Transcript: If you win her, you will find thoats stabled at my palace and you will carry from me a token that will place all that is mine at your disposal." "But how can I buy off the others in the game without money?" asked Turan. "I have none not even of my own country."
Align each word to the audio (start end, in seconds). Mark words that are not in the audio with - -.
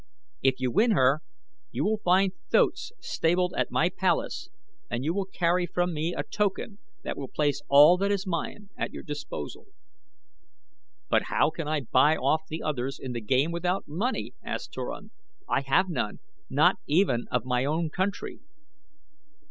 If 0.41 0.59
you 0.59 0.71
win 0.71 0.93
her, 0.93 1.21
you 1.69 1.85
will 1.85 1.99
find 1.99 2.31
thoats 2.49 2.91
stabled 2.99 3.53
at 3.55 3.69
my 3.69 3.87
palace 3.87 4.49
and 4.89 5.03
you 5.05 5.13
will 5.13 5.25
carry 5.27 5.67
from 5.67 5.93
me 5.93 6.15
a 6.17 6.23
token 6.23 6.79
that 7.03 7.15
will 7.15 7.27
place 7.27 7.61
all 7.67 7.97
that 7.97 8.09
is 8.09 8.25
mine 8.25 8.71
at 8.75 8.91
your 8.91 9.03
disposal." 9.03 9.67
"But 11.07 11.25
how 11.25 11.51
can 11.51 11.67
I 11.67 11.81
buy 11.81 12.17
off 12.17 12.47
the 12.49 12.63
others 12.63 12.97
in 12.99 13.11
the 13.11 13.21
game 13.21 13.51
without 13.51 13.87
money?" 13.87 14.33
asked 14.43 14.73
Turan. 14.73 15.11
"I 15.47 15.61
have 15.61 15.87
none 15.87 16.17
not 16.49 16.77
even 16.87 17.25
of 17.29 17.45
my 17.45 17.63
own 17.65 17.91
country." 17.91 18.39